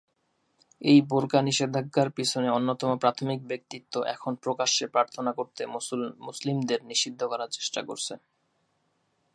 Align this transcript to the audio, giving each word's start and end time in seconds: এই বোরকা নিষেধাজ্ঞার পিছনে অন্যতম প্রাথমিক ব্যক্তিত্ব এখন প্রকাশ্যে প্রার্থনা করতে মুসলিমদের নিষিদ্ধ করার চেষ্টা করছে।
এই 0.81 0.99
বোরকা 1.09 1.39
নিষেধাজ্ঞার 1.41 2.09
পিছনে 2.17 2.47
অন্যতম 2.49 2.89
প্রাথমিক 2.97 3.39
ব্যক্তিত্ব 3.47 3.93
এখন 4.15 4.33
প্রকাশ্যে 4.43 4.85
প্রার্থনা 4.87 5.31
করতে 5.39 5.61
মুসলিমদের 6.27 6.79
নিষিদ্ধ 6.85 7.21
করার 7.23 7.49
চেষ্টা 7.51 7.81
করছে। 7.87 8.13